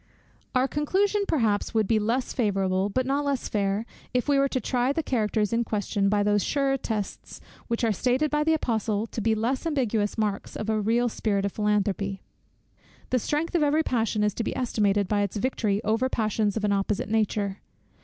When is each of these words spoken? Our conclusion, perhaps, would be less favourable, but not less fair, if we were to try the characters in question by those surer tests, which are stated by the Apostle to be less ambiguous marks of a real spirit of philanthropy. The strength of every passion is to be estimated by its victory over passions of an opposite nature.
Our 0.55 0.67
conclusion, 0.67 1.25
perhaps, 1.27 1.75
would 1.75 1.85
be 1.87 1.99
less 1.99 2.33
favourable, 2.33 2.89
but 2.89 3.05
not 3.05 3.23
less 3.23 3.47
fair, 3.47 3.85
if 4.15 4.27
we 4.27 4.39
were 4.39 4.47
to 4.49 4.59
try 4.59 4.91
the 4.91 5.03
characters 5.03 5.53
in 5.53 5.63
question 5.63 6.09
by 6.09 6.23
those 6.23 6.43
surer 6.43 6.75
tests, 6.77 7.39
which 7.67 7.83
are 7.83 7.91
stated 7.91 8.31
by 8.31 8.43
the 8.43 8.55
Apostle 8.55 9.05
to 9.05 9.21
be 9.21 9.35
less 9.35 9.63
ambiguous 9.67 10.17
marks 10.17 10.55
of 10.55 10.71
a 10.71 10.81
real 10.81 11.07
spirit 11.07 11.45
of 11.45 11.51
philanthropy. 11.51 12.23
The 13.11 13.19
strength 13.19 13.53
of 13.53 13.61
every 13.61 13.83
passion 13.83 14.23
is 14.23 14.33
to 14.33 14.43
be 14.43 14.57
estimated 14.57 15.07
by 15.07 15.21
its 15.21 15.35
victory 15.37 15.83
over 15.83 16.09
passions 16.09 16.57
of 16.57 16.63
an 16.63 16.71
opposite 16.73 17.07
nature. 17.11 17.59